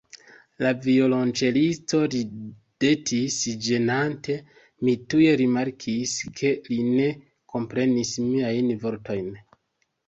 La 0.65 0.69
violonĉelisto 0.85 1.99
ridetis 2.13 3.37
ĝenate; 3.67 4.39
mi 4.89 4.97
tuj 5.13 5.23
rimarkis, 5.45 6.17
ke 6.41 6.53
li 6.73 6.83
ne 6.91 7.15
komprenis 7.57 8.19
miajn 8.33 8.79
vortojn. 8.87 9.33